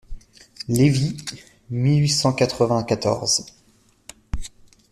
Lévy, 0.67 1.15
mille 1.69 2.01
huit 2.01 2.09
cent 2.09 2.33
quatre-vingt-quatorze. 2.33 3.45